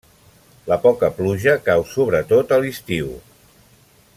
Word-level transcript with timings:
La 0.69 0.77
poca 0.85 1.09
pluja 1.17 1.53
cau 1.67 1.85
sobretot 1.91 2.55
a 2.57 2.59
l'estiu. 2.65 3.13